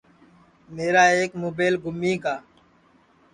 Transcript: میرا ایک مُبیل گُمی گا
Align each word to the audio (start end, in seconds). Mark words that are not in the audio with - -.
میرا 0.75 1.03
ایک 1.17 1.31
مُبیل 1.41 1.73
گُمی 1.83 2.13
گا 2.23 2.35